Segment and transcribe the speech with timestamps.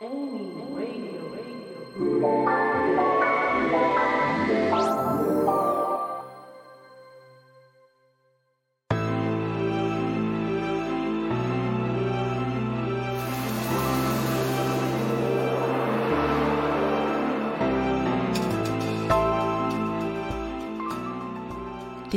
[0.00, 0.08] リ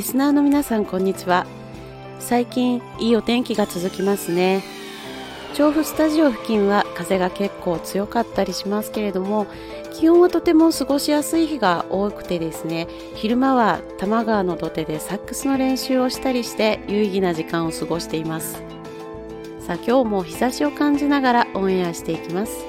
[0.02, 1.46] スナーの皆さんこんにちは。
[2.18, 4.73] 最近いいお天気が続きますね。
[5.54, 9.46] 調布スタジオ付近は風が結構強かったりしますけれども
[9.92, 18.62] 気温はとても過ごしやすい日が多くてですね昼間は多摩川の土手でサックスの練習をしたりして有意義な時間を過ごしています。
[19.60, 22.66] さあ今日も日差しを感じながらオンエアしていきます。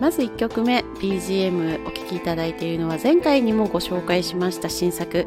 [0.00, 5.26] まず1曲目 BGM お聴きいただいているのは前回にもご紹介しました新作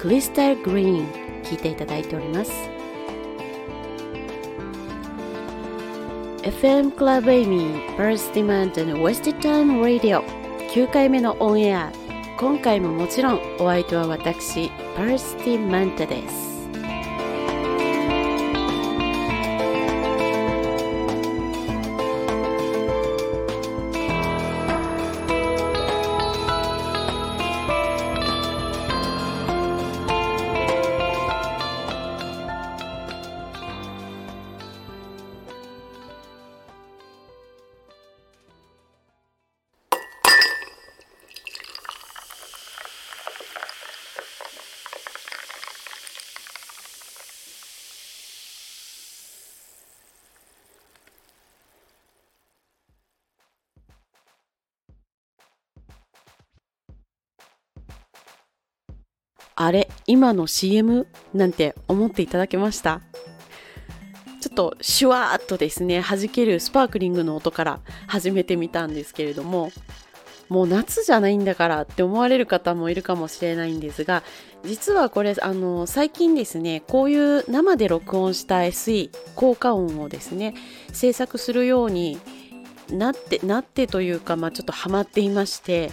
[0.00, 2.77] クリスタルグリーン聴いていただいております。
[6.48, 10.22] FM Club Amy Burst Demand and Wasted Time Radio
[10.72, 11.92] 9回目のオンエア
[12.38, 16.47] 今回ももちろんお相手は私パースティマンタです
[59.60, 61.08] あれ今の CM?
[61.34, 63.00] なんて思っていただけました？
[64.40, 69.72] ちょっとシュワーっとですね弾けるスパークリングの音から始めてみたんですけれども
[70.48, 74.22] もう夏じゃないんだからって思われる方もいるかもしれないんですが
[74.62, 80.54] 実はこれあの最近ですねこういう生で録音した SE 効果音をですね
[80.92, 82.20] 制作するように
[82.90, 85.90] なってなってというか、まあ、ちょっとハマっていまして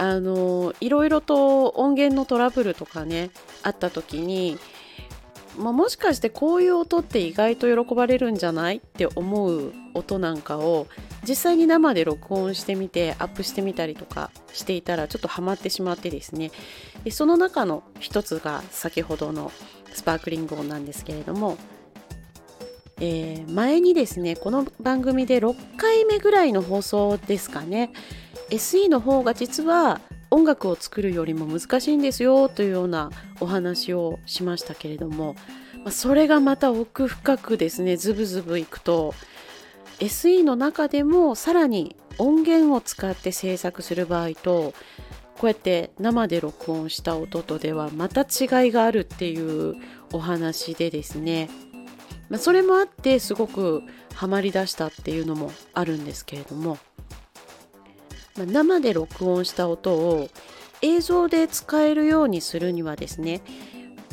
[0.00, 3.28] あのいろいろと音源のトラブルとかね
[3.62, 4.56] あった時に、
[5.58, 10.86] まあ、もしかしてこういう音って意外と喜ばれるんじゃないって思う音なんかを
[11.28, 16.50] 実際に生で録音してみてアップしてみたりとかしていたらちょっとハマってしまってですね。
[17.04, 19.52] でその中の一つが先ほどの
[19.92, 21.58] スパークリング音なんですけれども
[23.02, 27.92] えー、前にですねこの番組で6回目ぐらいの放送ですかね。
[28.50, 30.00] SE の方が実は
[30.30, 35.34] 音楽を作るよりも難しいんですよというようなお話をしましたけれども、
[35.90, 39.14] それがまた奥深くですねズブズブいくと
[39.98, 44.74] SE の中でもさらに音源を使って制作する場合と
[45.38, 49.74] こうやって生で録音した音とではまた違いがあるっていう
[50.12, 51.48] お話でですね、
[52.36, 53.82] それもあってすごく
[54.14, 56.78] ハマりだしたっていうのもあるんですけれども。
[58.40, 60.28] まあ、生で録音した音を
[60.82, 63.42] 映像で使えるようにするにはですね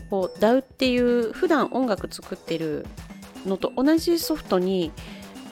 [0.09, 2.85] こう DAW っていう普段音楽作ってる
[3.45, 4.91] のと同じソフトに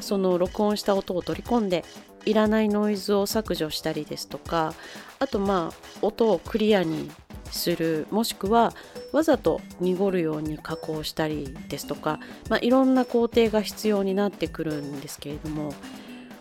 [0.02, 1.86] その録音した音を取り込んで
[2.26, 4.74] いらないノイズを削除したりですとか
[5.20, 7.10] あとまあ音をクリアに
[7.52, 8.74] するもしくは
[9.14, 12.20] わざと濁るように加工したりですとか、
[12.50, 15.74] まあ、いろんな工程が必要になってくるんですけれども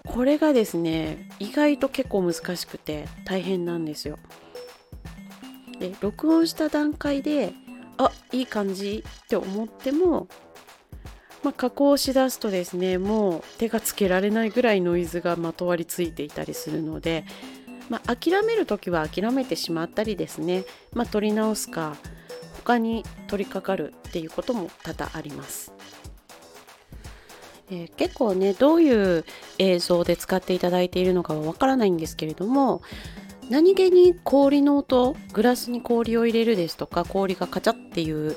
[0.06, 4.19] これがですね意外と結構難しくて大変なんですよ。
[5.78, 7.53] で録音した段階で
[7.98, 10.28] あいい感じって思っても、
[11.43, 17.25] まあ、加工しだすとですねもう手がつけられないぐらいノイズがまとわりついていたりするので、
[17.88, 21.97] まあ、諦める時は諦めてしまったりですね、まあ、取り直すか
[22.56, 25.72] 他に取り掛かるっていうことも多々あります。
[27.74, 29.24] えー、結構ねどういう
[29.58, 32.82] 映像で使っていただいているのかはわからないんですけれども
[33.50, 38.37] 何気に氷の音グラスに氷を入れるですとか氷がカチャっていう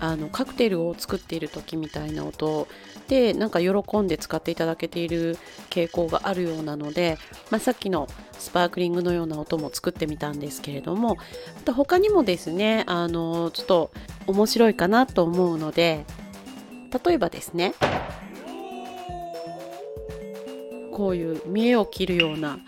[0.00, 2.68] あのカクテルを作っている時みたいな音
[3.08, 5.36] でなんか喜んで使っていただけている
[5.70, 7.18] 傾向があるようなので、
[7.50, 13.90] まあ、さっきのスパークリングのような音も作ってみたんですけれどもまた他にもですねあのちょっと
[14.28, 16.04] 面白いかなと思うので
[17.04, 17.74] 例えばですね
[20.98, 22.58] こういう見栄を切るような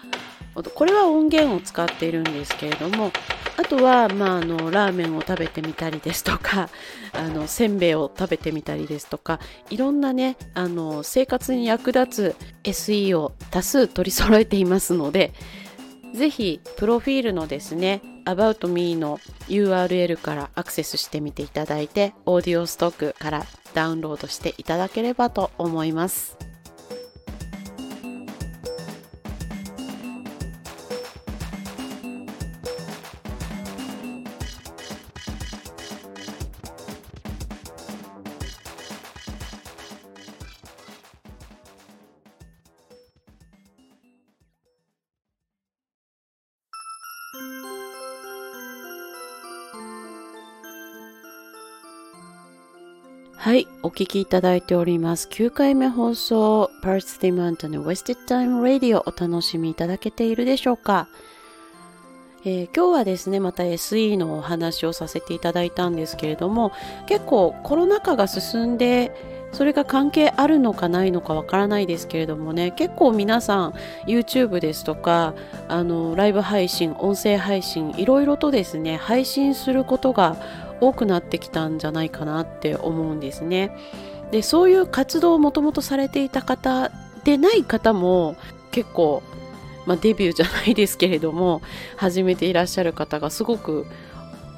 [0.54, 3.10] これは音源を使っているんですけれども
[3.56, 6.68] あとは、まあ、あのラーメンを食べてみたりですとか
[7.12, 15.32] あのせんべいを食べてみたりですとかいろんなねあの生活に役立つ SE を多数取り揃えていますので
[16.14, 19.18] ぜひプロフィールのですね About Me の
[19.48, 26.49] URL からアクセスしてみていただいてオーディオストックからダウンロードしていただければと思います。
[53.40, 55.26] はい、お聞きいただいております。
[55.32, 61.08] 9回目放送、Parts Demand の Wasted Time Radio お楽しみいただけているでしょうか、
[62.44, 66.72] えー、今日はですね、また SE のお話をさせていただいたんですけれども、
[67.06, 73.74] 結構コロナ禍が進んで、それが関係あるのかないのかわからないですけれどもね結構皆さん
[74.06, 75.34] YouTube ですとか
[75.68, 80.36] あのライブ配信音声配信いろいろとですね配信することが
[80.80, 83.76] 多くなってきたんじゃないかなって思うんですね。
[84.30, 86.90] でそういう活動をもともとされていた方
[87.24, 88.36] でない方も
[88.70, 89.22] 結構、
[89.86, 91.62] まあ、デビューじゃないですけれども
[91.96, 93.86] 始めていらっしゃる方がすごく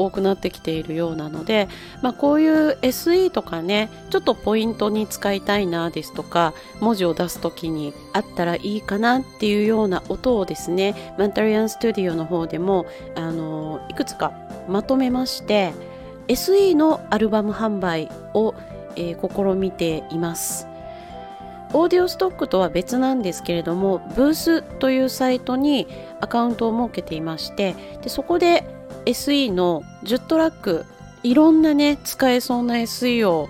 [0.05, 1.69] 多くなってきているようなので、
[2.03, 14.33] まあ、こういう SE とかねちょっとポイントに使いたいなですとか文字を出す時にあったらいいかなっていうような音をですねマンタリアンスタジオの方でもあのいくつか
[14.69, 15.73] まとめまして
[16.29, 18.55] SE のアルバム販売を、
[18.97, 20.73] えー、試みています。
[21.75, 25.87] オーディオストックとは別なんですけれどもブースというサイトに
[26.21, 28.65] アカウントを設けていましてでそこで
[29.07, 30.85] SE の10トラック
[31.23, 33.49] いろんなね使えそうな SE を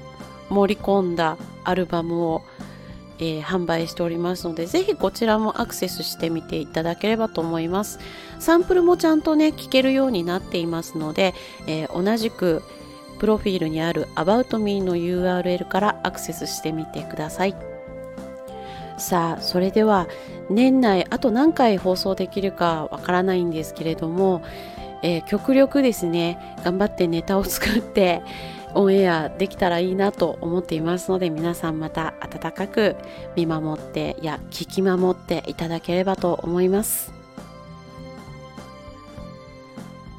[0.51, 2.43] 盛り込んだアルバムを、
[3.19, 7.99] えー、販売しておりますのでぜひこちらもアクセスしてみていただければと思います。
[8.39, 11.35] サンプルもちゃんとね聞けるようになっていますので、
[11.67, 12.63] えー、同じく
[13.19, 17.55] プロフィールにある About Me の URL からアクセスしてみてください。
[18.99, 20.07] さあそれでは
[20.51, 24.43] 年内あと何回放送できるかわからないんですけれども
[25.03, 28.23] えー、極力ですね頑張ってネタを作って
[28.75, 32.97] オンエアできたらいいなと思っていますので皆さんまた温かく
[33.37, 37.13] 見守ってや聞き守っていただければと思います。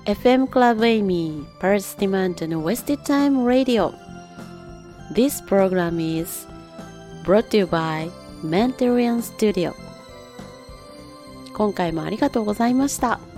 [0.06, 3.94] FM Club Amy Paris Demand and Wasted Time Radio.
[5.14, 6.46] This program is
[7.24, 8.12] brought to you by
[8.44, 9.74] Mentarian Studio.
[11.54, 13.33] 今回もありがとうございました。